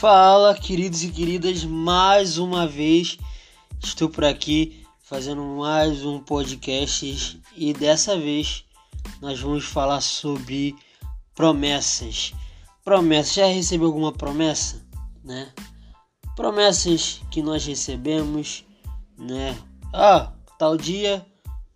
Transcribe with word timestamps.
Fala, 0.00 0.54
queridos 0.54 1.04
e 1.04 1.10
queridas, 1.10 1.62
mais 1.62 2.38
uma 2.38 2.66
vez 2.66 3.18
estou 3.84 4.08
por 4.08 4.24
aqui 4.24 4.82
fazendo 5.02 5.42
mais 5.42 6.06
um 6.06 6.18
podcast 6.18 7.38
e 7.54 7.74
dessa 7.74 8.18
vez 8.18 8.64
nós 9.20 9.38
vamos 9.40 9.66
falar 9.66 10.00
sobre 10.00 10.74
promessas. 11.34 12.32
Promessas, 12.82 13.34
já 13.34 13.46
recebeu 13.48 13.88
alguma 13.88 14.10
promessa, 14.10 14.82
né? 15.22 15.52
Promessas 16.34 17.20
que 17.30 17.42
nós 17.42 17.66
recebemos, 17.66 18.64
né? 19.18 19.54
Ah, 19.92 20.32
tal 20.58 20.78
dia 20.78 21.26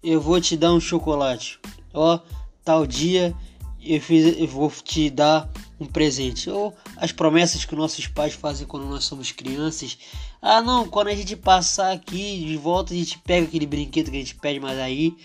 eu 0.03 0.19
vou 0.19 0.41
te 0.41 0.57
dar 0.57 0.73
um 0.73 0.81
chocolate. 0.81 1.61
Ó, 1.93 2.19
tal 2.65 2.87
dia 2.87 3.37
eu, 3.83 4.01
fiz, 4.01 4.39
eu 4.39 4.49
vou 4.49 4.71
te 4.71 5.11
dar 5.11 5.53
um 5.85 5.87
presente. 5.87 6.51
Ou 6.51 6.75
as 6.97 7.13
promessas 7.13 7.65
que 7.65 7.75
nossos 7.75 8.07
pais 8.07 8.35
fazem 8.35 8.67
quando 8.67 8.87
nós 8.87 9.05
somos 9.05 9.31
crianças. 9.31 9.97
Ah, 10.43 10.61
não, 10.61 10.89
quando 10.89 11.09
a 11.09 11.15
gente 11.15 11.37
passar 11.37 11.93
aqui 11.93 12.45
de 12.47 12.57
volta, 12.57 12.93
a 12.93 12.97
gente 12.97 13.19
pega 13.19 13.47
aquele 13.47 13.67
brinquedo 13.67 14.11
que 14.11 14.17
a 14.17 14.21
gente 14.21 14.35
pede, 14.35 14.61
mas 14.61 14.79
aí 14.79 15.17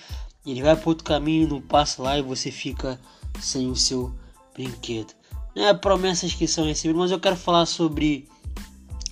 ele 0.46 0.62
vai 0.62 0.76
para 0.76 0.90
outro 0.90 1.04
caminho, 1.04 1.48
não 1.48 1.62
passa 1.62 2.02
lá 2.02 2.18
e 2.18 2.22
você 2.22 2.52
fica 2.52 3.00
sem 3.40 3.70
o 3.70 3.76
seu 3.76 4.14
brinquedo. 4.54 5.14
É 5.56 5.74
promessas 5.74 6.34
que 6.34 6.48
são 6.48 6.66
recebidas, 6.66 7.02
mas 7.02 7.12
eu 7.12 7.20
quero 7.20 7.36
falar 7.36 7.66
sobre 7.66 8.28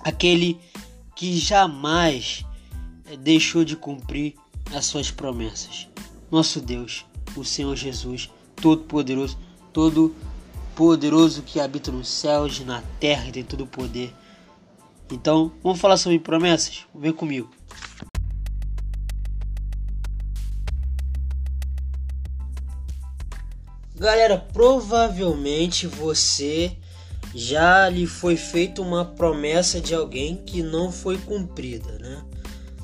aquele 0.03 0.59
que 1.15 1.37
jamais 1.37 2.45
eh, 3.05 3.17
deixou 3.17 3.65
de 3.65 3.75
cumprir 3.75 4.35
as 4.73 4.85
suas 4.85 5.11
promessas. 5.11 5.87
Nosso 6.31 6.61
Deus, 6.61 7.05
o 7.35 7.43
Senhor 7.43 7.75
Jesus, 7.75 8.29
Todo-Poderoso, 8.55 9.37
todo 9.73 10.15
poderoso 10.77 11.41
que 11.41 11.59
habita 11.59 11.91
nos 11.91 12.07
céus 12.07 12.59
e 12.59 12.63
na 12.63 12.83
terra 12.99 13.27
e 13.27 13.31
tem 13.31 13.43
todo 13.43 13.63
o 13.63 13.67
poder. 13.67 14.13
Então, 15.11 15.51
vamos 15.63 15.81
falar 15.81 15.97
sobre 15.97 16.19
promessas? 16.19 16.85
Vem 16.93 17.11
comigo. 17.11 17.49
Galera, 23.95 24.37
provavelmente 24.53 25.87
você 25.87 26.77
já 27.33 27.89
lhe 27.89 28.05
foi 28.05 28.37
feita 28.37 28.79
uma 28.79 29.03
promessa 29.03 29.81
de 29.81 29.95
alguém 29.95 30.35
que 30.35 30.61
não 30.61 30.91
foi 30.91 31.17
cumprida, 31.17 31.97
né? 31.97 32.23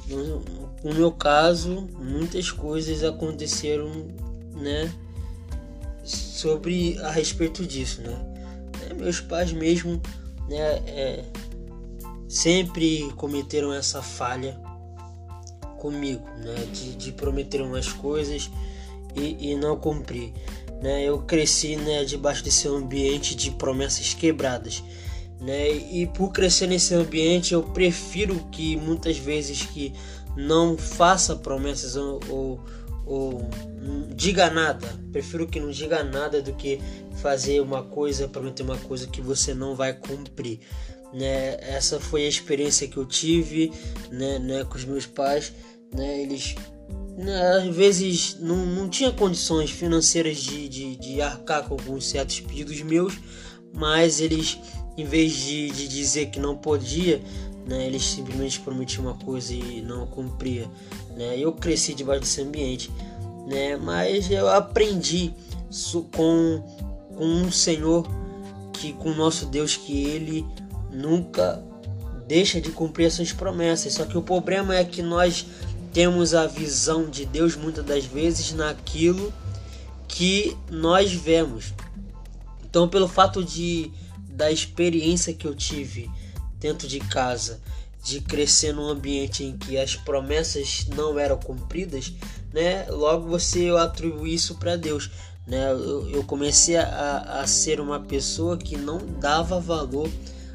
No, 0.08 0.40
no 0.84 0.96
meu 0.96 1.12
caso, 1.12 1.88
muitas 2.00 2.50
coisas 2.50 3.04
aconteceram, 3.04 4.08
né? 4.56 4.92
Sobre 6.04 7.00
a 7.00 7.12
respeito 7.12 7.66
disso, 7.66 8.02
né? 8.02 8.26
É, 8.90 8.94
meus 8.94 9.20
pais 9.20 9.52
mesmo, 9.54 10.02
né, 10.50 10.82
é, 10.88 11.24
sempre 12.28 13.12
cometeram 13.16 13.74
essa 13.74 14.02
falha 14.02 14.60
comigo, 15.80 16.26
né, 16.38 16.56
de, 16.74 16.96
de 16.96 17.12
prometer 17.12 17.62
umas 17.62 17.92
coisas 17.92 18.50
e, 19.16 19.52
e 19.52 19.56
não 19.56 19.78
cumprir. 19.78 20.34
Né? 20.82 21.04
Eu 21.04 21.20
cresci 21.20 21.76
né, 21.76 22.04
debaixo 22.04 22.44
desse 22.44 22.68
ambiente 22.68 23.36
de 23.36 23.52
promessas 23.52 24.14
quebradas. 24.14 24.84
Né? 25.40 25.72
E 25.72 26.08
por 26.08 26.32
crescer 26.32 26.68
nesse 26.68 26.94
ambiente, 26.94 27.54
eu 27.54 27.64
prefiro 27.64 28.36
que 28.52 28.76
muitas 28.78 29.18
vezes 29.18 29.62
que 29.64 29.94
não 30.36 30.78
faça 30.78 31.36
promessas 31.36 31.96
ou, 31.96 32.20
ou 32.30 32.60
ou 33.06 33.50
diga 34.16 34.50
nada. 34.50 34.88
Prefiro 35.12 35.48
que 35.48 35.60
não 35.60 35.72
diga 35.72 36.04
nada 36.04 36.42
do 36.42 36.54
que 36.54 36.80
fazer 37.22 37.62
uma 37.62 37.84
coisa, 37.84 38.28
prometer 38.28 38.64
uma 38.64 38.78
coisa 38.78 39.08
que 39.08 39.22
você 39.22 39.54
não 39.54 39.76
vai 39.76 39.94
cumprir. 39.94 40.60
Né? 41.14 41.58
Essa 41.62 42.00
foi 42.00 42.26
a 42.26 42.30
experiência 42.30 42.88
que 42.88 42.98
eu 42.98 43.06
tive 43.06 43.72
né, 44.12 44.40
né, 44.40 44.64
com 44.64 44.76
os 44.76 44.86
meus 44.86 45.06
pais. 45.06 45.54
Né? 45.94 46.22
Eles 46.22 46.56
né, 47.18 47.58
às 47.58 47.76
vezes 47.76 48.38
não, 48.40 48.66
não 48.66 48.90
tinha 48.90 49.12
condições 49.12 49.70
financeiras 49.70 50.38
de, 50.38 50.68
de, 50.68 50.96
de 50.96 51.22
arcar 51.22 51.64
com 51.64 51.76
alguns 51.76 52.10
certos 52.10 52.40
pedidos 52.40 52.82
meus, 52.82 53.14
mas 53.74 54.20
eles, 54.20 54.58
em 54.98 55.06
vez 55.06 55.34
de, 55.34 55.70
de 55.70 55.88
dizer 55.88 56.28
que 56.28 56.40
não 56.40 56.58
podia, 56.58 57.22
né, 57.66 57.86
eles 57.86 58.04
simplesmente 58.04 58.60
prometiam 58.60 59.06
uma 59.06 59.16
coisa 59.16 59.54
e 59.54 59.82
não 59.82 60.06
cumpria. 60.08 60.70
Né? 61.16 61.38
Eu 61.38 61.54
cresci 61.54 61.94
debaixo 61.94 62.22
desse 62.22 62.42
ambiente, 62.42 62.92
né? 63.48 63.78
mas 63.78 64.30
eu 64.30 64.50
aprendi 64.50 65.34
com, 66.12 66.64
com 67.16 67.26
um 67.26 67.52
Senhor, 67.52 68.08
que 68.74 68.94
com 68.94 69.12
o 69.12 69.16
nosso 69.16 69.46
Deus, 69.46 69.78
que 69.78 70.04
Ele 70.04 70.46
nunca 70.92 71.64
deixa 72.28 72.60
de 72.60 72.72
cumprir 72.72 73.06
as 73.06 73.14
suas 73.14 73.32
promessas. 73.32 73.94
Só 73.94 74.06
que 74.06 74.18
o 74.18 74.22
problema 74.22 74.76
é 74.76 74.84
que 74.84 75.02
nós 75.02 75.46
temos 75.94 76.34
a 76.34 76.48
visão 76.48 77.10
de 77.10 77.26
Deus 77.26 77.56
muitas 77.56 77.86
das 77.86 78.06
vezes 78.06 78.52
naquilo 78.54 79.32
que 80.08 80.58
nós 80.70 81.14
vemos. 81.14 81.74
Então, 82.64 82.90
pelo 82.90 83.08
fato 83.08 83.44
de 83.44 83.92
da 84.28 84.52
experiência 84.52 85.34
que 85.34 85.46
eu 85.46 85.54
tive 85.54 86.10
dentro 86.64 86.88
de 86.88 87.00
casa, 87.02 87.60
de 88.02 88.22
crescer 88.22 88.74
num 88.74 88.88
ambiente 88.88 89.44
em 89.44 89.58
que 89.58 89.78
as 89.78 89.98
promessas 89.98 90.88
não 90.96 91.20
eram 91.20 91.38
cumpridas, 91.38 92.14
né? 92.54 92.86
Logo 92.90 93.28
você 93.28 93.70
atribui 93.70 94.34
isso 94.34 94.56
para 94.56 94.78
Deus, 94.78 95.12
né? 95.46 95.72
Eu, 95.72 96.10
eu 96.10 96.24
comecei 96.24 96.78
a, 96.78 97.42
a, 97.42 97.48
ser 97.48 97.82
uma 97.82 98.00
pessoa 98.00 98.58
que 98.58 98.78
não 98.78 98.98
dava 99.20 99.60
valor 99.60 100.10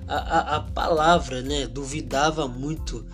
à, 0.06 0.16
à, 0.16 0.56
à 0.56 0.60
palavra, 0.60 1.42
né? 1.42 1.66
Duvidava 1.66 2.48
muito 2.48 3.04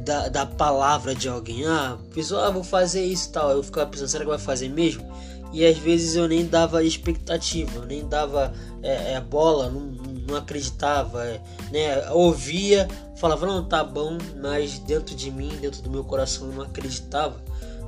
da, 0.00 0.28
da 0.28 0.44
palavra 0.44 1.14
de 1.14 1.28
alguém. 1.28 1.66
Ah, 1.66 1.96
pessoal, 2.14 2.44
ah, 2.44 2.50
vou 2.50 2.64
fazer 2.64 3.04
isso 3.04 3.32
tal. 3.32 3.50
Eu 3.50 3.62
ficava 3.62 3.88
pensando, 3.88 4.08
será 4.08 4.24
que 4.24 4.30
vai 4.30 4.38
fazer 4.38 4.68
mesmo? 4.68 5.10
E 5.52 5.66
às 5.66 5.76
vezes 5.78 6.16
eu 6.16 6.26
nem 6.28 6.46
dava 6.46 6.82
expectativa, 6.82 7.70
eu 7.76 7.84
nem 7.84 8.06
dava 8.08 8.54
é, 8.82 9.14
é, 9.14 9.20
bola, 9.20 9.70
não, 9.70 9.80
não 10.26 10.36
acreditava, 10.36 11.24
é, 11.24 11.40
né? 11.70 12.10
Ouvia, 12.10 12.88
falava, 13.16 13.46
não, 13.46 13.64
tá 13.64 13.82
bom, 13.82 14.18
mas 14.40 14.78
dentro 14.80 15.14
de 15.14 15.30
mim, 15.30 15.50
dentro 15.60 15.82
do 15.82 15.90
meu 15.90 16.04
coração, 16.04 16.48
eu 16.48 16.54
não 16.54 16.62
acreditava. 16.62 17.40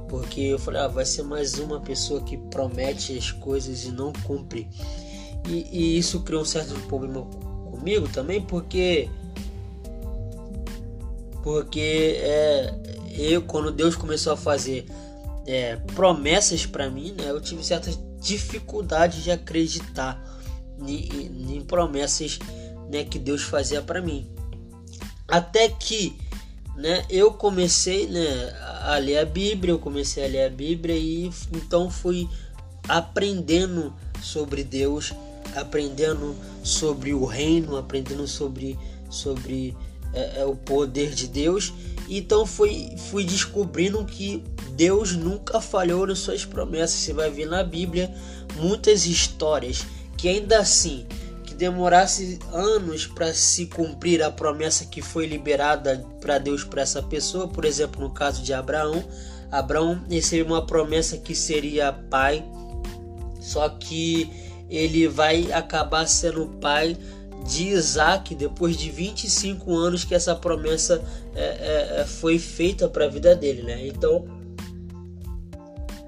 Porque 0.08 0.40
eu 0.40 0.58
falei, 0.58 0.80
ah, 0.80 0.88
vai 0.88 1.04
ser 1.04 1.22
mais 1.22 1.58
uma 1.58 1.80
pessoa 1.80 2.20
que 2.20 2.36
promete 2.36 3.16
as 3.16 3.32
coisas 3.32 3.84
e 3.84 3.90
não 3.90 4.12
cumpre. 4.12 4.68
E, 5.48 5.66
e 5.72 5.98
isso 5.98 6.20
criou 6.20 6.42
um 6.42 6.44
certo 6.44 6.74
problema 6.86 7.22
comigo 7.70 8.08
também, 8.08 8.40
porque. 8.40 9.08
Porque 11.42 12.16
é, 12.22 12.74
eu, 13.18 13.42
quando 13.42 13.70
Deus 13.70 13.94
começou 13.96 14.32
a 14.32 14.36
fazer 14.36 14.86
é, 15.46 15.76
promessas 15.94 16.64
para 16.64 16.90
mim, 16.90 17.12
né, 17.12 17.28
eu 17.28 17.40
tive 17.40 17.62
certas 17.62 17.98
dificuldades 18.18 19.22
de 19.22 19.30
acreditar 19.30 20.22
em, 20.86 21.56
em 21.56 21.60
promessas 21.62 22.38
né, 22.90 23.04
que 23.04 23.18
Deus 23.18 23.42
fazia 23.42 23.82
para 23.82 24.00
mim. 24.00 24.28
Até 25.26 25.68
que 25.68 26.16
né, 26.76 27.04
eu 27.08 27.32
comecei 27.32 28.06
né, 28.06 28.52
a 28.82 28.96
ler 28.98 29.18
a 29.18 29.24
Bíblia, 29.24 29.72
eu 29.72 29.78
comecei 29.78 30.24
a 30.24 30.28
ler 30.28 30.46
a 30.46 30.50
Bíblia 30.50 30.96
e 30.96 31.30
então 31.52 31.90
fui 31.90 32.28
aprendendo 32.88 33.94
sobre 34.22 34.64
Deus, 34.64 35.12
aprendendo 35.54 36.34
sobre 36.62 37.14
o 37.14 37.24
reino, 37.24 37.76
aprendendo 37.76 38.26
sobre, 38.26 38.78
sobre 39.08 39.76
é, 40.12 40.40
é, 40.40 40.44
o 40.44 40.56
poder 40.56 41.14
de 41.14 41.28
Deus. 41.28 41.72
Então 42.08 42.44
fui, 42.44 42.94
fui 43.10 43.24
descobrindo 43.24 44.04
que 44.04 44.44
Deus 44.72 45.12
nunca 45.12 45.60
falhou 45.60 46.06
nas 46.06 46.18
suas 46.18 46.44
promessas. 46.44 46.98
Você 46.98 47.12
vai 47.12 47.30
ver 47.30 47.46
na 47.46 47.62
Bíblia 47.62 48.14
muitas 48.56 49.06
histórias 49.06 49.86
que 50.24 50.28
ainda 50.30 50.58
assim 50.58 51.04
que 51.44 51.54
demorasse 51.54 52.38
anos 52.50 53.06
para 53.06 53.34
se 53.34 53.66
cumprir 53.66 54.22
a 54.22 54.30
promessa 54.30 54.86
que 54.86 55.02
foi 55.02 55.26
liberada 55.26 56.02
para 56.18 56.38
Deus 56.38 56.64
para 56.64 56.80
essa 56.80 57.02
pessoa, 57.02 57.46
por 57.46 57.66
exemplo, 57.66 58.00
no 58.00 58.08
caso 58.08 58.42
de 58.42 58.54
Abraão, 58.54 59.04
Abraão 59.52 60.02
recebeu 60.08 60.46
uma 60.46 60.64
promessa 60.64 61.18
que 61.18 61.34
seria 61.34 61.92
pai, 61.92 62.42
só 63.38 63.68
que 63.68 64.30
ele 64.70 65.06
vai 65.08 65.52
acabar 65.52 66.06
sendo 66.06 66.46
pai 66.58 66.96
de 67.46 67.68
Isaac 67.68 68.34
depois 68.34 68.78
de 68.78 68.90
25 68.90 69.76
anos 69.76 70.04
que 70.04 70.14
essa 70.14 70.34
promessa 70.34 71.04
é, 71.34 71.44
é, 71.44 72.00
é 72.00 72.04
foi 72.06 72.38
feita 72.38 72.88
para 72.88 73.04
a 73.04 73.08
vida 73.08 73.36
dele, 73.36 73.62
né? 73.62 73.86
Então, 73.86 74.24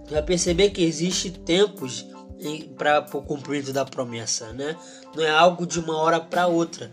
vai 0.08 0.22
perceber 0.22 0.70
que 0.70 0.82
existe 0.82 1.30
tempos 1.30 2.15
para 2.76 3.06
o 3.12 3.22
cumprimento 3.22 3.72
da 3.72 3.84
promessa, 3.84 4.52
né? 4.52 4.76
Não 5.14 5.24
é 5.24 5.30
algo 5.30 5.66
de 5.66 5.80
uma 5.80 5.96
hora 5.96 6.20
para 6.20 6.46
outra. 6.46 6.90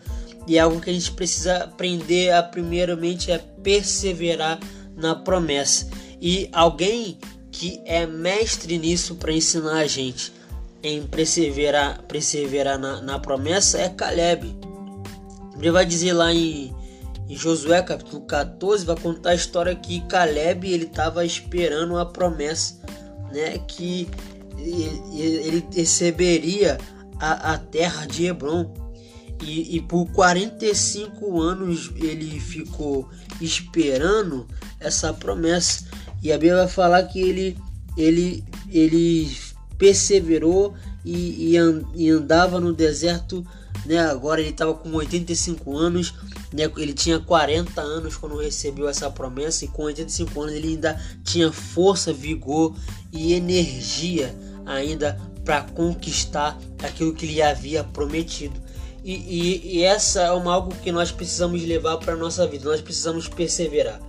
E 0.48 0.58
é 0.58 0.60
algo 0.60 0.82
que 0.82 0.90
a 0.90 0.94
gente 0.94 1.12
precisa 1.12 1.64
aprender 1.64 2.32
a 2.32 2.44
primeiramente 2.44 3.32
é 3.32 3.38
perseverar 3.38 4.60
na 4.96 5.16
promessa. 5.16 5.90
E 6.22 6.50
alguém 6.52 7.18
que 7.52 7.82
é 7.86 8.06
mestre 8.06 8.78
nisso 8.78 9.16
para 9.16 9.32
ensinar 9.32 9.78
a 9.78 9.88
gente 9.88 10.34
em 10.82 11.04
perseverar, 11.04 12.02
perseverar 12.04 12.78
na, 12.78 13.02
na 13.02 13.20
promessa 13.20 13.80
é 13.80 13.88
Caleb. 13.88 14.54
Ele 15.58 15.72
vai 15.72 15.86
dizer 15.86 16.12
lá 16.12 16.34
em, 16.34 16.76
em 17.30 17.36
Josué 17.36 17.82
capítulo 17.82 18.24
14, 18.24 18.86
vai 18.86 18.98
contar 18.98 19.30
a 19.30 19.36
história 19.36 19.74
que 19.74 20.02
Caleb 20.08 20.70
ele 20.70 20.84
estava 20.84 21.24
esperando 21.26 21.98
a 21.98 22.06
promessa, 22.06 22.82
né, 23.32 23.60
que 23.60 24.10
ele 24.58 25.66
receberia 25.74 26.78
a, 27.20 27.54
a 27.54 27.58
terra 27.58 28.06
de 28.06 28.26
Hebron. 28.26 28.74
E, 29.42 29.76
e, 29.76 29.82
por 29.82 30.06
45 30.12 31.42
anos 31.42 31.92
ele 31.96 32.40
ficou 32.40 33.10
esperando 33.42 34.48
essa 34.80 35.14
promessa. 35.14 35.86
E 36.22 36.32
a 36.32 36.38
Bíblia 36.38 36.58
vai 36.58 36.68
falar 36.68 37.04
que 37.04 37.20
ele, 37.20 37.58
ele, 37.98 38.44
ele 38.70 39.36
perseverou 39.78 40.74
e, 41.04 41.58
e, 41.96 42.10
andava 42.10 42.60
no 42.60 42.72
deserto. 42.72 43.46
Né? 43.86 44.00
Agora 44.00 44.40
ele 44.40 44.52
estava 44.52 44.74
com 44.74 44.90
85 44.94 45.76
anos, 45.76 46.14
né? 46.54 46.72
ele 46.78 46.94
tinha 46.94 47.20
40 47.20 47.82
anos 47.82 48.16
quando 48.16 48.38
recebeu 48.38 48.88
essa 48.88 49.10
promessa, 49.10 49.66
e 49.66 49.68
com 49.68 49.84
85 49.84 50.42
anos 50.42 50.56
ele 50.56 50.70
ainda 50.70 51.02
tinha 51.26 51.52
força, 51.52 52.14
vigor 52.14 52.74
e 53.14 53.34
energia 53.34 54.36
ainda 54.66 55.20
para 55.46 55.62
conquistar 55.62 56.58
aquilo 56.82 57.14
que 57.14 57.26
lhe 57.26 57.42
havia 57.42 57.84
prometido. 57.84 58.60
E, 59.04 59.14
e, 59.14 59.78
e, 59.78 59.84
essa 59.84 60.22
é 60.22 60.32
uma 60.32 60.54
algo 60.54 60.74
que 60.76 60.92
nós 60.92 61.12
precisamos 61.12 61.62
levar 61.64 61.98
para 61.98 62.14
a 62.14 62.18
nossa 62.18 62.48
vida. 62.48 62.70
Nós 62.70 62.82
precisamos 62.82 63.28
perseverar. 63.28 64.00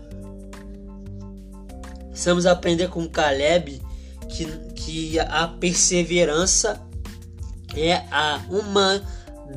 Precisamos 2.11 2.47
aprender 2.47 2.89
com 2.89 3.09
Caleb 3.09 3.83
que, 4.29 4.47
que 4.75 5.19
a 5.19 5.49
perseverança 5.49 6.81
é 7.75 8.05
a, 8.11 8.41
uma 8.49 9.03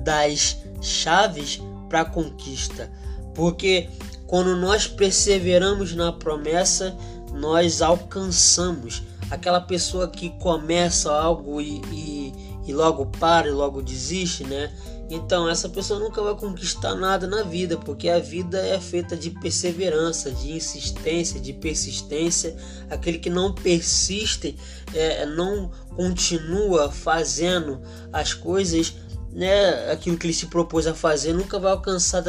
das 0.03 0.57
chaves 0.81 1.61
para 1.87 2.01
a 2.01 2.05
conquista. 2.05 2.91
Porque 3.35 3.89
quando 4.25 4.55
nós 4.55 4.87
perseveramos 4.87 5.93
na 5.93 6.11
promessa, 6.11 6.97
nós 7.31 7.83
alcançamos 7.83 9.03
aquela 9.29 9.61
pessoa 9.61 10.07
que 10.07 10.29
começa 10.39 11.11
algo 11.11 11.61
e, 11.61 11.81
e, 11.91 12.33
e 12.67 12.73
logo 12.73 13.05
para 13.05 13.47
e 13.47 13.51
logo 13.51 13.81
desiste, 13.81 14.43
né? 14.43 14.71
Então 15.09 15.47
essa 15.47 15.69
pessoa 15.69 15.99
nunca 15.99 16.21
vai 16.21 16.35
conquistar 16.35 16.93
nada 16.95 17.27
na 17.27 17.43
vida, 17.43 17.77
porque 17.77 18.09
a 18.09 18.19
vida 18.19 18.59
é 18.59 18.79
feita 18.79 19.15
de 19.15 19.29
perseverança, 19.29 20.29
de 20.31 20.51
insistência, 20.51 21.39
de 21.39 21.53
persistência. 21.53 22.55
Aquele 22.89 23.17
que 23.17 23.29
não 23.29 23.53
persiste, 23.53 24.57
é, 24.93 25.25
não 25.25 25.71
continua 25.95 26.91
fazendo 26.91 27.81
as 28.11 28.33
coisas, 28.33 28.95
né? 29.31 29.91
Aquilo 29.91 30.17
que 30.17 30.25
ele 30.25 30.33
se 30.33 30.47
propôs 30.47 30.85
a 30.85 30.93
fazer, 30.93 31.33
nunca 31.33 31.57
vai 31.57 31.71
alcançar 31.71 32.23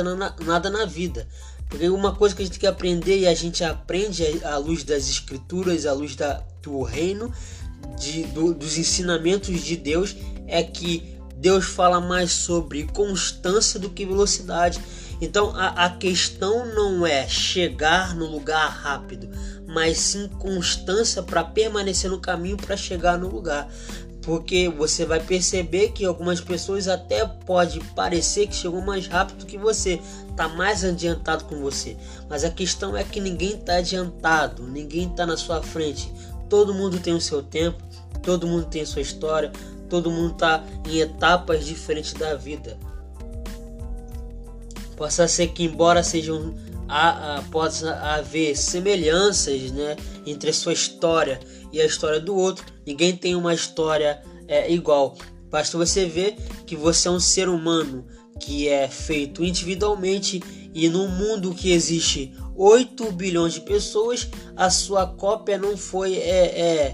nada 0.45 0.71
na 0.71 0.85
vida. 0.85 1.27
Porque 1.69 1.89
uma 1.89 2.15
coisa 2.15 2.35
que 2.35 2.43
a 2.43 2.45
gente 2.45 2.55
tem 2.55 2.61
que 2.61 2.67
aprender 2.67 3.19
e 3.19 3.27
a 3.27 3.35
gente 3.35 3.63
aprende 3.63 4.25
à 4.45 4.57
luz 4.57 4.85
das 4.85 5.09
escrituras, 5.09 5.85
à 5.85 5.93
luz 5.93 6.17
da, 6.17 6.43
do 6.63 6.83
reino, 6.83 7.33
de, 7.99 8.25
do, 8.25 8.53
dos 8.53 8.79
ensinamentos 8.79 9.63
de 9.63 9.77
Deus, 9.77 10.17
é 10.47 10.63
que 10.63 11.17
Deus 11.37 11.67
fala 11.67 12.01
mais 12.01 12.33
sobre 12.33 12.85
constância 12.85 13.79
do 13.79 13.91
que 13.91 14.05
velocidade. 14.05 14.81
Então 15.21 15.55
a, 15.57 15.87
a 15.87 15.91
questão 15.91 16.67
não 16.75 17.07
é 17.07 17.27
chegar 17.29 18.15
no 18.15 18.27
lugar 18.27 18.69
rápido, 18.69 19.29
mas 19.67 19.99
sim 19.99 20.29
constância 20.39 21.23
para 21.23 21.45
permanecer 21.45 22.11
no 22.11 22.21
caminho 22.21 22.57
para 22.57 22.77
chegar 22.77 23.19
no 23.19 23.29
lugar 23.29 23.69
porque 24.29 24.69
você 24.69 25.07
vai 25.07 25.21
perceber 25.21 25.93
que 25.93 26.05
algumas 26.05 26.39
pessoas 26.39 26.87
até 26.87 27.25
pode 27.25 27.81
parecer 27.95 28.47
que 28.47 28.55
chegou 28.55 28.83
mais 28.83 29.07
rápido 29.07 29.47
que 29.47 29.57
você, 29.57 29.99
tá 30.37 30.47
mais 30.47 30.85
adiantado 30.85 31.45
com 31.45 31.59
você, 31.63 31.97
mas 32.29 32.45
a 32.45 32.51
questão 32.51 32.95
é 32.95 33.03
que 33.03 33.23
ninguém 33.23 33.55
está 33.55 33.77
adiantado, 33.77 34.65
ninguém 34.65 35.09
está 35.09 35.25
na 35.25 35.39
sua 35.39 35.63
frente. 35.63 36.13
Todo 36.49 36.75
mundo 36.75 36.99
tem 36.99 37.15
o 37.15 37.21
seu 37.21 37.43
tempo, 37.43 37.83
todo 38.23 38.47
mundo 38.47 38.67
tem 38.67 38.85
sua 38.85 39.03
história, 39.03 39.53
todo 39.89 40.11
mundo 40.11 40.33
está 40.33 40.65
em 40.89 40.99
etapas 40.99 41.65
diferentes 41.65 42.13
da 42.15 42.35
vida. 42.35 42.79
Possa 44.97 45.29
ser 45.29 45.49
que 45.49 45.65
embora 45.65 46.03
sejam 46.03 46.55
a, 46.89 47.37
a, 47.37 47.43
possa 47.43 47.95
haver 47.95 48.57
semelhanças 48.57 49.71
né, 49.71 49.97
entre 50.27 50.51
a 50.51 50.55
sua 50.55 50.73
história 50.73 51.39
e 51.73 51.81
a 51.81 51.87
história 51.87 52.19
do 52.19 52.35
outro. 52.35 52.65
Ninguém 52.87 53.17
tem 53.17 53.37
uma 53.37 53.55
história 53.55 54.23
é, 54.49 54.73
igual. 54.73 55.17
Basta 55.51 55.77
você 55.77 56.07
ver 56.07 56.37
que 56.67 56.75
você 56.75 57.09
é 57.09 57.11
um 57.11 57.21
ser 57.21 57.49
humano 57.49 58.07
que 58.41 58.69
é 58.69 58.89
feito 58.89 59.45
individualmente 59.45 60.43
e 60.79 60.89
no 60.89 61.09
mundo 61.09 61.53
que 61.53 61.73
existe 61.73 62.33
8 62.55 63.11
bilhões 63.11 63.55
de 63.55 63.61
pessoas, 63.63 64.29
a 64.57 64.71
sua 64.71 65.07
cópia 65.07 65.59
não 65.59 65.77
foi 65.77 66.15
é, 66.17 66.61
é, 66.61 66.93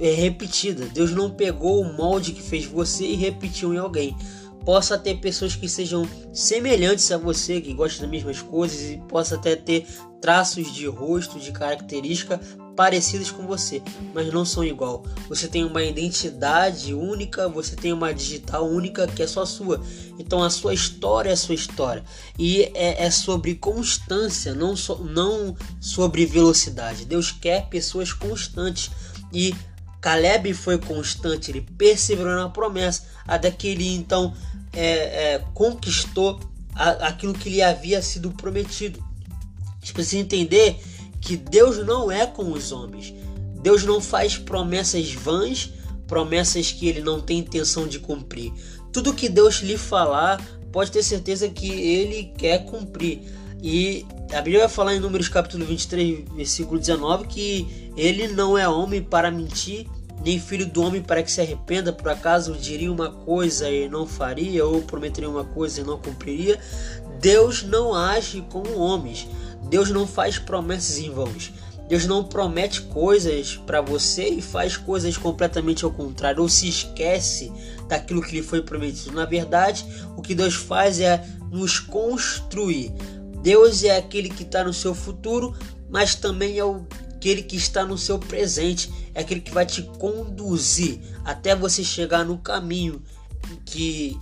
é 0.00 0.14
repetida. 0.14 0.86
Deus 0.86 1.10
não 1.10 1.30
pegou 1.30 1.82
o 1.82 1.92
molde 1.92 2.32
que 2.32 2.40
fez 2.40 2.64
você 2.64 3.04
e 3.04 3.14
repetiu 3.14 3.74
em 3.74 3.78
alguém 3.78 4.16
possa 4.64 4.98
ter 4.98 5.18
pessoas 5.18 5.54
que 5.54 5.68
sejam 5.68 6.08
semelhantes 6.32 7.12
a 7.12 7.16
você, 7.16 7.60
que 7.60 7.72
gostam 7.72 8.02
das 8.02 8.10
mesmas 8.10 8.42
coisas 8.42 8.80
e 8.90 9.00
possa 9.06 9.36
até 9.36 9.54
ter 9.54 9.86
traços 10.20 10.74
de 10.74 10.88
rosto, 10.88 11.38
de 11.38 11.52
característica 11.52 12.40
parecidas 12.76 13.30
com 13.30 13.46
você, 13.46 13.82
mas 14.14 14.32
não 14.32 14.44
são 14.44 14.62
igual. 14.62 15.04
Você 15.28 15.48
tem 15.48 15.64
uma 15.64 15.82
identidade 15.82 16.92
única, 16.92 17.48
você 17.48 17.74
tem 17.74 17.92
uma 17.92 18.12
digital 18.12 18.68
única 18.68 19.06
que 19.06 19.22
é 19.22 19.26
só 19.26 19.46
sua. 19.46 19.82
Então 20.18 20.42
a 20.42 20.50
sua 20.50 20.74
história 20.74 21.30
é 21.30 21.36
sua 21.36 21.54
história 21.54 22.04
e 22.38 22.62
é, 22.74 23.06
é 23.06 23.10
sobre 23.10 23.54
constância, 23.54 24.54
não, 24.54 24.76
so, 24.76 25.02
não 25.02 25.56
sobre 25.80 26.26
velocidade. 26.26 27.06
Deus 27.06 27.32
quer 27.32 27.68
pessoas 27.68 28.12
constantes 28.12 28.90
e 29.32 29.54
Caleb 30.00 30.52
foi 30.54 30.78
constante, 30.78 31.50
ele 31.50 31.62
perseverou 31.76 32.36
na 32.36 32.48
promessa, 32.48 33.04
até 33.26 33.50
que 33.50 33.66
ele 33.66 33.88
então 33.94 34.32
é, 34.72 35.34
é, 35.34 35.44
conquistou 35.52 36.38
a, 36.74 36.90
aquilo 37.08 37.34
que 37.34 37.48
lhe 37.48 37.62
havia 37.62 38.00
sido 38.02 38.30
prometido. 38.30 39.02
A 39.66 39.80
gente 39.80 39.94
precisa 39.94 40.18
entender 40.18 40.80
que 41.26 41.36
Deus 41.36 41.84
não 41.84 42.08
é 42.08 42.24
com 42.24 42.52
os 42.52 42.70
homens. 42.70 43.12
Deus 43.60 43.82
não 43.82 44.00
faz 44.00 44.38
promessas 44.38 45.12
vãs, 45.12 45.72
promessas 46.06 46.70
que 46.70 46.86
ele 46.86 47.00
não 47.00 47.20
tem 47.20 47.38
intenção 47.38 47.88
de 47.88 47.98
cumprir. 47.98 48.52
Tudo 48.92 49.12
que 49.12 49.28
Deus 49.28 49.56
lhe 49.56 49.76
falar, 49.76 50.40
pode 50.70 50.92
ter 50.92 51.02
certeza 51.02 51.48
que 51.48 51.68
ele 51.68 52.32
quer 52.38 52.64
cumprir. 52.64 53.22
E 53.60 54.06
a 54.32 54.40
Bíblia 54.40 54.60
vai 54.60 54.68
falar 54.68 54.94
em 54.94 55.00
Números 55.00 55.28
capítulo 55.28 55.64
23, 55.64 56.26
versículo 56.36 56.78
19, 56.78 57.26
que 57.26 57.90
ele 57.96 58.28
não 58.28 58.56
é 58.56 58.68
homem 58.68 59.02
para 59.02 59.28
mentir, 59.28 59.88
nem 60.24 60.38
filho 60.38 60.64
do 60.64 60.80
homem 60.80 61.02
para 61.02 61.24
que 61.24 61.32
se 61.32 61.40
arrependa, 61.40 61.92
por 61.92 62.08
acaso 62.08 62.54
diria 62.54 62.92
uma 62.92 63.10
coisa 63.10 63.68
e 63.68 63.88
não 63.88 64.06
faria, 64.06 64.64
ou 64.64 64.80
prometeria 64.80 65.28
uma 65.28 65.44
coisa 65.44 65.80
e 65.80 65.84
não 65.84 65.98
cumpriria. 65.98 66.60
Deus 67.20 67.64
não 67.64 67.92
age 67.92 68.44
como 68.48 68.78
homens. 68.78 69.26
Deus 69.68 69.90
não 69.90 70.06
faz 70.06 70.38
promessas 70.38 70.98
em 70.98 71.10
vãos. 71.10 71.52
Deus 71.88 72.04
não 72.04 72.24
promete 72.24 72.82
coisas 72.82 73.56
para 73.56 73.80
você 73.80 74.28
e 74.28 74.42
faz 74.42 74.76
coisas 74.76 75.16
completamente 75.16 75.84
ao 75.84 75.90
contrário, 75.92 76.42
ou 76.42 76.48
se 76.48 76.68
esquece 76.68 77.52
daquilo 77.88 78.22
que 78.22 78.34
lhe 78.34 78.42
foi 78.42 78.60
prometido. 78.62 79.14
Na 79.14 79.24
verdade, 79.24 79.86
o 80.16 80.22
que 80.22 80.34
Deus 80.34 80.54
faz 80.54 80.98
é 80.98 81.24
nos 81.50 81.78
construir. 81.78 82.92
Deus 83.40 83.84
é 83.84 83.96
aquele 83.96 84.28
que 84.28 84.42
está 84.42 84.64
no 84.64 84.74
seu 84.74 84.94
futuro, 84.94 85.54
mas 85.88 86.16
também 86.16 86.58
é 86.58 86.62
aquele 87.14 87.42
que 87.42 87.56
está 87.56 87.84
no 87.84 87.96
seu 87.96 88.18
presente, 88.18 88.90
é 89.14 89.20
aquele 89.20 89.40
que 89.40 89.52
vai 89.52 89.64
te 89.64 89.82
conduzir 89.82 91.00
até 91.24 91.54
você 91.54 91.84
chegar 91.84 92.24
no 92.24 92.38
caminho 92.38 93.00
que 93.64 94.18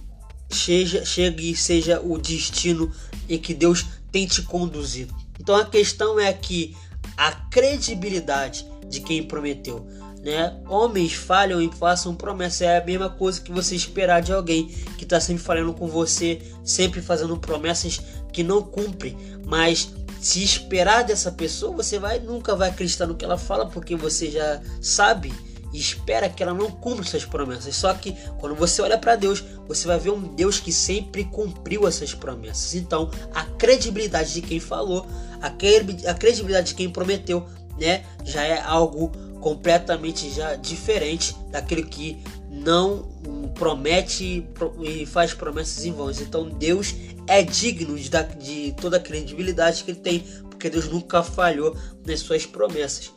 chegue, 0.52 1.04
chegue 1.06 1.50
e 1.50 1.56
seja 1.56 2.00
o 2.00 2.18
destino 2.18 2.92
em 3.26 3.38
que 3.38 3.54
Deus 3.54 3.86
tem 4.12 4.26
te 4.26 4.42
conduzido. 4.42 5.23
Então 5.44 5.56
a 5.56 5.64
questão 5.66 6.18
é 6.18 6.32
que 6.32 6.74
a 7.18 7.30
credibilidade 7.30 8.66
de 8.88 9.00
quem 9.00 9.22
prometeu, 9.22 9.86
né? 10.22 10.58
Homens 10.66 11.12
falham 11.12 11.60
e 11.60 11.70
façam 11.70 12.14
promessa 12.14 12.64
é 12.64 12.78
a 12.78 12.84
mesma 12.84 13.10
coisa 13.10 13.42
que 13.42 13.52
você 13.52 13.76
esperar 13.76 14.22
de 14.22 14.32
alguém 14.32 14.68
que 14.96 15.04
está 15.04 15.20
sempre 15.20 15.42
falando 15.42 15.74
com 15.74 15.86
você, 15.86 16.40
sempre 16.64 17.02
fazendo 17.02 17.36
promessas 17.36 18.00
que 18.32 18.42
não 18.42 18.62
cumpre, 18.62 19.14
mas 19.44 19.92
se 20.18 20.42
esperar 20.42 21.04
dessa 21.04 21.30
pessoa, 21.30 21.76
você 21.76 21.98
vai 21.98 22.18
nunca 22.20 22.56
vai 22.56 22.70
acreditar 22.70 23.06
no 23.06 23.14
que 23.14 23.24
ela 23.26 23.36
fala, 23.36 23.66
porque 23.66 23.94
você 23.94 24.30
já 24.30 24.62
sabe 24.80 25.30
e 25.74 25.80
espera 25.80 26.28
que 26.28 26.40
ela 26.40 26.54
não 26.54 26.70
cumpra 26.70 27.04
suas 27.04 27.24
promessas. 27.24 27.74
Só 27.74 27.92
que 27.92 28.12
quando 28.38 28.54
você 28.54 28.80
olha 28.80 28.96
para 28.96 29.16
Deus, 29.16 29.42
você 29.66 29.88
vai 29.88 29.98
ver 29.98 30.10
um 30.10 30.34
Deus 30.34 30.60
que 30.60 30.72
sempre 30.72 31.24
cumpriu 31.24 31.86
essas 31.86 32.14
promessas. 32.14 32.76
Então, 32.76 33.10
a 33.34 33.42
credibilidade 33.44 34.32
de 34.32 34.40
quem 34.40 34.60
falou, 34.60 35.04
a 35.42 36.14
credibilidade 36.14 36.68
de 36.68 36.74
quem 36.76 36.88
prometeu, 36.88 37.44
né, 37.78 38.04
já 38.24 38.44
é 38.44 38.62
algo 38.62 39.10
completamente 39.40 40.30
já 40.30 40.54
diferente 40.54 41.36
daquele 41.50 41.82
que 41.82 42.22
não 42.48 43.12
promete 43.54 44.48
e 44.80 45.04
faz 45.06 45.34
promessas 45.34 45.84
em 45.84 45.92
vão. 45.92 46.10
Então 46.10 46.48
Deus 46.48 46.94
é 47.26 47.42
digno 47.42 47.98
de, 47.98 48.08
de 48.38 48.74
toda 48.80 48.96
a 48.96 49.00
credibilidade 49.00 49.82
que 49.82 49.90
ele 49.90 50.00
tem, 50.00 50.20
porque 50.48 50.70
Deus 50.70 50.88
nunca 50.88 51.22
falhou 51.22 51.76
nas 52.06 52.20
suas 52.20 52.46
promessas. 52.46 53.12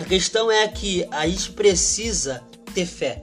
A 0.00 0.04
questão 0.04 0.50
é 0.50 0.66
que 0.66 1.06
a 1.10 1.28
gente 1.28 1.52
precisa 1.52 2.42
ter 2.74 2.86
fé. 2.86 3.22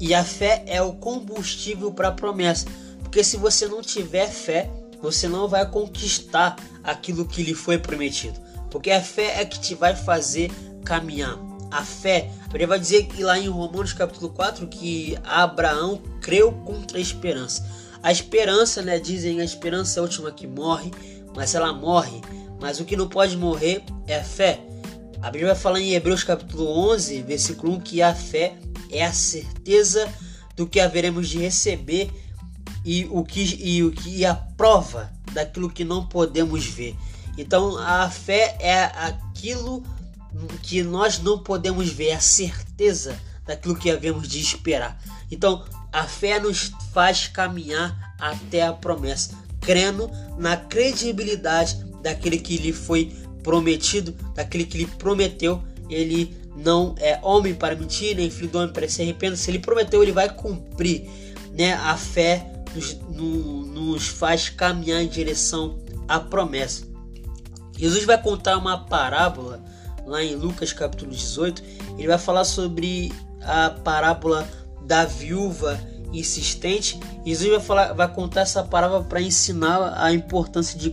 E 0.00 0.14
a 0.14 0.24
fé 0.24 0.64
é 0.66 0.80
o 0.80 0.94
combustível 0.94 1.92
para 1.92 2.08
a 2.08 2.12
promessa. 2.12 2.64
Porque 3.02 3.22
se 3.22 3.36
você 3.36 3.68
não 3.68 3.82
tiver 3.82 4.26
fé, 4.26 4.70
você 5.02 5.28
não 5.28 5.46
vai 5.46 5.70
conquistar 5.70 6.56
aquilo 6.82 7.26
que 7.26 7.42
lhe 7.42 7.52
foi 7.52 7.76
prometido. 7.76 8.40
Porque 8.70 8.90
a 8.90 9.02
fé 9.02 9.42
é 9.42 9.44
que 9.44 9.60
te 9.60 9.74
vai 9.74 9.94
fazer 9.94 10.50
caminhar. 10.82 11.38
A 11.70 11.84
fé, 11.84 12.30
ele 12.54 12.66
vai 12.66 12.78
dizer 12.78 13.04
que 13.04 13.22
lá 13.22 13.38
em 13.38 13.48
Romanos 13.48 13.92
capítulo 13.92 14.30
4 14.30 14.66
que 14.66 15.14
Abraão 15.22 16.00
creu 16.22 16.52
contra 16.64 16.96
a 16.96 17.02
esperança. 17.02 17.68
A 18.02 18.10
esperança, 18.10 18.80
né, 18.80 18.98
dizem 18.98 19.42
a 19.42 19.44
esperança 19.44 19.98
é 19.98 20.00
a 20.00 20.04
última 20.04 20.32
que 20.32 20.46
morre, 20.46 20.90
mas 21.36 21.54
ela 21.54 21.70
morre. 21.74 22.22
Mas 22.58 22.80
o 22.80 22.86
que 22.86 22.96
não 22.96 23.10
pode 23.10 23.36
morrer 23.36 23.84
é 24.06 24.16
a 24.16 24.24
fé. 24.24 24.67
A 25.20 25.32
Bíblia 25.32 25.52
vai 25.52 25.60
falar 25.60 25.80
em 25.80 25.94
Hebreus 25.94 26.22
capítulo 26.22 26.68
11, 26.92 27.22
versículo 27.22 27.74
1 27.74 27.80
que 27.80 28.00
a 28.00 28.14
fé 28.14 28.56
é 28.88 29.04
a 29.04 29.12
certeza 29.12 30.08
do 30.54 30.64
que 30.64 30.78
haveremos 30.78 31.28
de 31.28 31.38
receber 31.38 32.08
e 32.84 33.04
o 33.10 33.24
que 33.24 33.42
e 33.60 33.82
o 33.82 33.90
que 33.90 34.18
e 34.18 34.24
a 34.24 34.34
prova 34.34 35.12
daquilo 35.32 35.68
que 35.68 35.84
não 35.84 36.06
podemos 36.06 36.64
ver. 36.66 36.96
Então 37.36 37.76
a 37.78 38.08
fé 38.08 38.56
é 38.60 38.84
aquilo 38.84 39.82
que 40.62 40.84
nós 40.84 41.18
não 41.18 41.42
podemos 41.42 41.88
ver, 41.88 42.12
a 42.12 42.20
certeza 42.20 43.18
daquilo 43.44 43.76
que 43.76 43.90
havemos 43.90 44.28
de 44.28 44.40
esperar. 44.40 45.02
Então 45.32 45.64
a 45.92 46.04
fé 46.04 46.38
nos 46.38 46.70
faz 46.94 47.26
caminhar 47.26 48.14
até 48.20 48.62
a 48.62 48.72
promessa, 48.72 49.34
crendo 49.60 50.08
na 50.38 50.56
credibilidade 50.56 51.84
daquele 52.02 52.38
que 52.38 52.56
lhe 52.56 52.72
foi 52.72 53.12
prometido, 53.48 54.14
daquele 54.34 54.66
que 54.66 54.76
lhe 54.76 54.86
prometeu. 54.86 55.62
Ele 55.88 56.36
não 56.54 56.94
é 56.98 57.18
homem 57.22 57.54
para 57.54 57.74
mentir, 57.74 58.14
nem 58.14 58.28
filho 58.28 58.50
do 58.50 58.58
homem 58.58 58.70
para 58.74 58.86
se 58.86 59.00
arrepender. 59.00 59.38
Se 59.38 59.50
ele 59.50 59.58
prometeu, 59.58 60.02
ele 60.02 60.12
vai 60.12 60.28
cumprir. 60.28 61.08
Né? 61.56 61.72
A 61.72 61.96
fé 61.96 62.46
nos, 62.74 62.94
no, 63.08 63.64
nos 63.64 64.06
faz 64.06 64.50
caminhar 64.50 65.02
em 65.02 65.08
direção 65.08 65.78
à 66.06 66.20
promessa. 66.20 66.86
Jesus 67.74 68.04
vai 68.04 68.20
contar 68.20 68.58
uma 68.58 68.84
parábola 68.84 69.64
lá 70.04 70.22
em 70.22 70.34
Lucas 70.34 70.74
capítulo 70.74 71.10
18. 71.10 71.62
Ele 71.96 72.06
vai 72.06 72.18
falar 72.18 72.44
sobre 72.44 73.10
a 73.40 73.70
parábola 73.70 74.46
da 74.82 75.06
viúva 75.06 75.80
insistente. 76.12 77.00
Jesus 77.24 77.50
vai, 77.50 77.60
falar, 77.60 77.94
vai 77.94 78.12
contar 78.12 78.42
essa 78.42 78.62
parábola 78.62 79.04
para 79.04 79.22
ensinar 79.22 79.94
a 79.96 80.12
importância 80.12 80.78
de, 80.78 80.90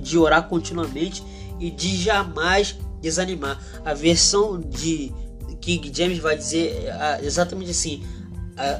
de 0.00 0.16
orar 0.16 0.48
continuamente 0.48 1.22
e 1.58 1.70
de 1.70 1.96
jamais 1.96 2.76
desanimar. 3.00 3.60
A 3.84 3.94
versão 3.94 4.60
de 4.60 5.12
King 5.60 5.90
James 5.94 6.18
vai 6.18 6.36
dizer 6.36 6.88
exatamente 7.22 7.70
assim: 7.70 8.02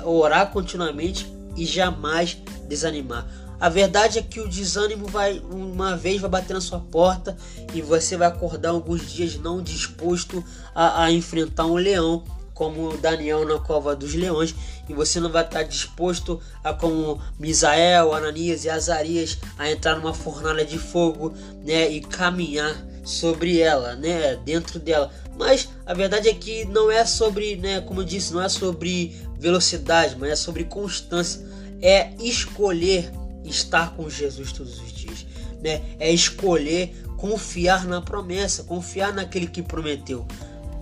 orar 0.04 0.50
continuamente 0.50 1.30
e 1.56 1.64
jamais 1.64 2.38
desanimar. 2.68 3.26
A 3.60 3.68
verdade 3.68 4.20
é 4.20 4.22
que 4.22 4.38
o 4.38 4.48
desânimo 4.48 5.06
vai 5.06 5.42
uma 5.50 5.96
vez 5.96 6.20
vai 6.20 6.30
bater 6.30 6.54
na 6.54 6.60
sua 6.60 6.78
porta 6.78 7.36
e 7.74 7.82
você 7.82 8.16
vai 8.16 8.28
acordar 8.28 8.70
alguns 8.70 9.10
dias 9.10 9.36
não 9.36 9.60
disposto 9.60 10.44
a, 10.72 11.02
a 11.04 11.10
enfrentar 11.10 11.66
um 11.66 11.74
leão 11.74 12.22
como 12.58 12.96
Daniel 12.96 13.46
na 13.46 13.60
cova 13.60 13.94
dos 13.94 14.14
leões, 14.14 14.52
e 14.88 14.92
você 14.92 15.20
não 15.20 15.30
vai 15.30 15.44
estar 15.44 15.62
disposto 15.62 16.40
a 16.64 16.74
como 16.74 17.22
Misael, 17.38 18.12
Ananias 18.12 18.64
e 18.64 18.68
Azarias 18.68 19.38
a 19.56 19.70
entrar 19.70 19.94
numa 19.94 20.12
fornalha 20.12 20.64
de 20.64 20.76
fogo, 20.76 21.32
né, 21.64 21.88
e 21.88 22.00
caminhar 22.00 22.84
sobre 23.04 23.60
ela, 23.60 23.94
né, 23.94 24.34
dentro 24.44 24.80
dela. 24.80 25.12
Mas 25.38 25.68
a 25.86 25.94
verdade 25.94 26.28
é 26.28 26.34
que 26.34 26.64
não 26.64 26.90
é 26.90 27.06
sobre, 27.06 27.54
né, 27.54 27.80
como 27.80 28.00
eu 28.00 28.04
disse, 28.04 28.34
não 28.34 28.42
é 28.42 28.48
sobre 28.48 29.16
velocidade, 29.38 30.16
mas 30.18 30.30
é 30.30 30.36
sobre 30.36 30.64
constância. 30.64 31.46
É 31.80 32.10
escolher 32.18 33.12
estar 33.44 33.94
com 33.94 34.10
Jesus 34.10 34.50
todos 34.50 34.80
os 34.80 34.92
dias, 34.92 35.24
né? 35.62 35.80
É 36.00 36.12
escolher 36.12 36.92
confiar 37.16 37.86
na 37.86 38.02
promessa, 38.02 38.64
confiar 38.64 39.12
naquele 39.12 39.46
que 39.46 39.62
prometeu. 39.62 40.26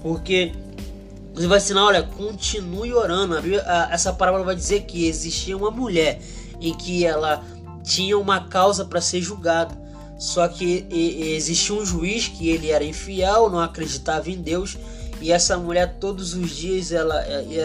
Porque 0.00 0.52
você 1.36 1.46
vai 1.46 1.58
ensinar, 1.58 1.84
olha, 1.84 2.02
continue 2.02 2.94
orando. 2.94 3.36
Essa 3.90 4.10
parábola 4.10 4.42
vai 4.42 4.56
dizer 4.56 4.84
que 4.84 5.06
existia 5.06 5.54
uma 5.54 5.70
mulher 5.70 6.18
em 6.58 6.72
que 6.72 7.04
ela 7.04 7.44
tinha 7.84 8.18
uma 8.18 8.48
causa 8.48 8.86
para 8.86 9.02
ser 9.02 9.20
julgada. 9.20 9.78
Só 10.18 10.48
que 10.48 10.86
existia 10.90 11.74
um 11.74 11.84
juiz 11.84 12.26
que 12.26 12.48
ele 12.48 12.70
era 12.70 12.82
infiel, 12.82 13.50
não 13.50 13.60
acreditava 13.60 14.30
em 14.30 14.40
Deus, 14.40 14.78
e 15.20 15.30
essa 15.30 15.58
mulher 15.58 15.98
todos 16.00 16.32
os 16.32 16.50
dias 16.56 16.90
ela, 16.90 17.18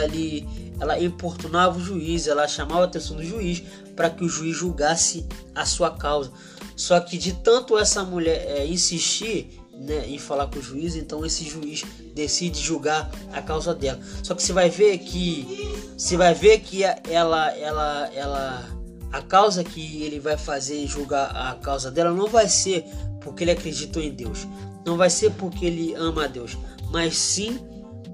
ali 0.03 0.45
ela 0.77 0.99
importunava 0.99 1.77
o 1.77 1.81
juiz, 1.81 2.27
ela 2.27 2.45
chamava 2.49 2.81
a 2.81 2.85
atenção 2.85 3.15
do 3.15 3.23
juiz 3.23 3.63
para 3.95 4.09
que 4.09 4.25
o 4.25 4.27
juiz 4.27 4.57
julgasse 4.57 5.25
a 5.55 5.65
sua 5.65 5.91
causa. 5.91 6.29
Só 6.75 6.99
que 6.99 7.17
de 7.17 7.33
tanto 7.33 7.77
essa 7.77 8.03
mulher 8.03 8.45
é, 8.49 8.65
insistir 8.65 9.60
né, 9.81 10.07
em 10.07 10.19
falar 10.19 10.47
com 10.47 10.59
o 10.59 10.61
juiz, 10.61 10.95
então 10.95 11.25
esse 11.25 11.43
juiz 11.43 11.83
decide 12.13 12.59
julgar 12.59 13.09
a 13.33 13.41
causa 13.41 13.73
dela. 13.73 13.99
Só 14.21 14.35
que 14.35 14.43
você 14.43 14.53
vai 14.53 14.69
ver 14.69 14.99
que 14.99 15.73
você 15.97 16.15
vai 16.15 16.33
ver 16.33 16.59
que 16.59 16.83
ela 16.83 17.51
ela 17.57 18.09
ela 18.13 18.69
a 19.11 19.21
causa 19.21 19.63
que 19.63 20.03
ele 20.03 20.19
vai 20.19 20.37
fazer 20.37 20.85
julgar 20.87 21.35
a 21.35 21.55
causa 21.55 21.89
dela 21.89 22.11
não 22.11 22.27
vai 22.27 22.47
ser 22.47 22.85
porque 23.19 23.43
ele 23.43 23.51
acreditou 23.51 24.01
em 24.01 24.11
Deus, 24.11 24.47
não 24.85 24.97
vai 24.97 25.09
ser 25.09 25.31
porque 25.31 25.65
ele 25.65 25.93
ama 25.95 26.25
a 26.25 26.27
Deus, 26.27 26.57
mas 26.91 27.17
sim 27.17 27.59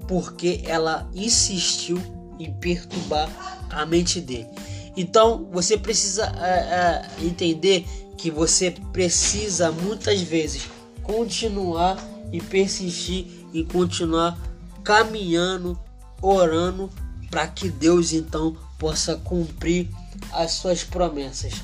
porque 0.06 0.62
ela 0.64 1.08
insistiu 1.14 2.00
em 2.38 2.52
perturbar 2.54 3.28
a 3.70 3.84
mente 3.84 4.20
dele. 4.20 4.48
Então 4.96 5.46
você 5.52 5.76
precisa 5.76 6.24
é, 6.40 7.20
é, 7.20 7.24
entender 7.24 7.86
que 8.16 8.30
você 8.30 8.74
precisa 8.92 9.70
muitas 9.70 10.20
vezes 10.20 10.62
continuar 11.08 11.96
e 12.30 12.38
persistir 12.38 13.26
e 13.50 13.64
continuar 13.64 14.38
caminhando, 14.84 15.78
orando 16.20 16.90
para 17.30 17.48
que 17.48 17.70
Deus 17.70 18.12
então 18.12 18.54
possa 18.78 19.16
cumprir 19.16 19.88
as 20.32 20.52
suas 20.52 20.84
promessas. 20.84 21.54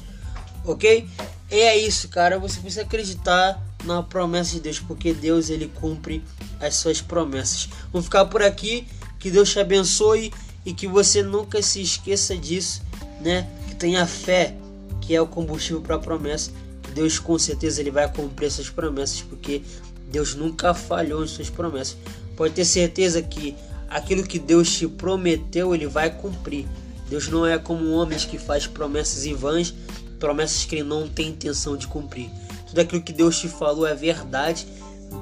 Ok? 0.64 1.06
E 1.50 1.54
é 1.54 1.76
isso, 1.76 2.08
cara. 2.08 2.38
Você 2.38 2.58
precisa 2.58 2.82
acreditar 2.82 3.62
na 3.84 4.02
promessa 4.02 4.52
de 4.54 4.60
Deus, 4.60 4.80
porque 4.80 5.12
Deus 5.12 5.50
ele 5.50 5.68
cumpre 5.68 6.24
as 6.58 6.76
suas 6.76 7.02
promessas. 7.02 7.68
Vamos 7.92 8.06
ficar 8.06 8.24
por 8.24 8.42
aqui. 8.42 8.86
Que 9.20 9.30
Deus 9.30 9.50
te 9.50 9.58
abençoe 9.58 10.32
e 10.66 10.72
que 10.72 10.86
você 10.86 11.22
nunca 11.22 11.62
se 11.62 11.80
esqueça 11.80 12.36
disso, 12.36 12.82
né? 13.20 13.48
Que 13.68 13.74
tenha 13.74 14.06
fé, 14.06 14.54
que 15.00 15.14
é 15.14 15.20
o 15.20 15.26
combustível 15.26 15.80
para 15.80 15.96
a 15.96 15.98
promessa. 15.98 16.50
Deus 16.94 17.18
com 17.18 17.38
certeza 17.38 17.80
ele 17.80 17.90
vai 17.90 18.10
cumprir 18.10 18.46
essas 18.46 18.70
promessas, 18.70 19.22
porque 19.22 19.62
Deus 20.08 20.34
nunca 20.34 20.72
falhou 20.72 21.24
em 21.24 21.26
suas 21.26 21.50
promessas. 21.50 21.96
Pode 22.36 22.54
ter 22.54 22.64
certeza 22.64 23.20
que 23.20 23.54
aquilo 23.88 24.22
que 24.22 24.38
Deus 24.38 24.72
te 24.72 24.86
prometeu, 24.86 25.74
ele 25.74 25.86
vai 25.86 26.10
cumprir. 26.10 26.66
Deus 27.08 27.28
não 27.28 27.46
é 27.46 27.58
como 27.58 27.90
homens 27.90 28.24
que 28.24 28.38
faz 28.38 28.66
promessas 28.66 29.26
em 29.26 29.34
vãs, 29.34 29.74
promessas 30.18 30.64
que 30.64 30.76
ele 30.76 30.84
não 30.84 31.08
tem 31.08 31.28
intenção 31.28 31.76
de 31.76 31.86
cumprir. 31.86 32.30
Tudo 32.66 32.80
aquilo 32.80 33.02
que 33.02 33.12
Deus 33.12 33.38
te 33.38 33.48
falou 33.48 33.86
é 33.86 33.94
verdade, 33.94 34.66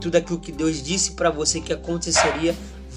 tudo 0.01 0.17
aquilo 0.17 0.39
que 0.39 0.53
Deus 0.53 0.83
disse 0.83 1.13
para 1.13 1.31
você 1.31 1.61
que 1.61 1.73
aconteceria 1.73 2.55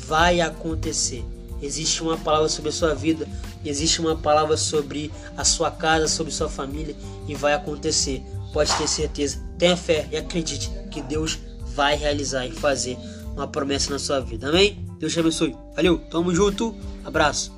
vai 0.08 0.40
acontecer. 0.40 1.26
Existe 1.62 2.04
uma 2.04 2.18
palavra 2.18 2.48
sobre 2.48 2.70
a 2.70 2.74
sua 2.74 2.94
vida, 2.94 3.28
existe 3.64 4.00
uma 4.00 4.16
palavra 4.16 4.56
sobre 4.56 5.12
a 5.36 5.44
sua 5.44 5.72
casa, 5.72 6.08
sobre 6.08 6.32
sua 6.32 6.50
família 6.50 6.96
e 7.28 7.34
vai 7.34 7.54
acontecer. 7.54 8.22
Pode 8.56 8.74
ter 8.78 8.88
certeza, 8.88 9.38
tenha 9.58 9.76
fé 9.76 10.08
e 10.10 10.16
acredite 10.16 10.72
que 10.90 11.02
Deus 11.02 11.38
vai 11.76 11.98
realizar 11.98 12.48
e 12.48 12.54
fazer 12.54 12.98
uma 13.34 13.46
promessa 13.46 13.92
na 13.92 14.00
sua 14.00 14.22
vida. 14.22 14.48
Amém? 14.48 14.80
Deus 14.98 15.12
te 15.12 15.20
abençoe. 15.20 15.54
Valeu, 15.76 15.98
tamo 16.10 16.34
junto, 16.34 16.74
abraço. 17.04 17.54